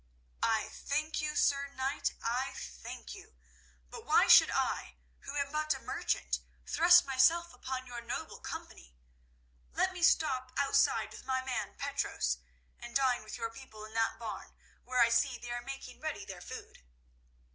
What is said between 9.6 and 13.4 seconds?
Let me stop outside with my man, Petros, and dine with